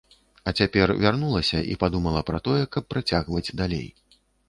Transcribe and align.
А 0.47 0.53
цяпер 0.61 0.93
вярнулася 1.03 1.63
і 1.75 1.79
падумала 1.85 2.25
пра 2.33 2.43
тое, 2.51 2.59
каб 2.79 2.91
працягваць 2.97 3.49
далей. 3.65 3.87